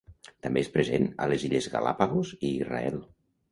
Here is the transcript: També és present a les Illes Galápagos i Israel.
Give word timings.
També 0.45 0.63
és 0.65 0.71
present 0.77 1.05
a 1.27 1.27
les 1.33 1.45
Illes 1.49 1.69
Galápagos 1.75 2.35
i 2.41 2.43
Israel. 2.57 3.01